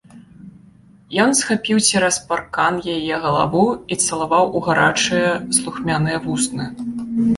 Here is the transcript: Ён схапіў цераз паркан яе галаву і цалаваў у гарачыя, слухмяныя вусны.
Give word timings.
Ён 1.25 1.29
схапіў 1.39 1.77
цераз 1.89 2.15
паркан 2.31 2.79
яе 2.95 3.15
галаву 3.25 3.65
і 3.75 3.93
цалаваў 4.07 4.45
у 4.57 4.65
гарачыя, 4.69 5.29
слухмяныя 5.59 6.17
вусны. 6.29 6.65